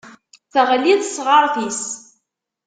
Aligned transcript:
Teɣli 0.53 0.93
tesɣaṛt-is. 1.01 1.83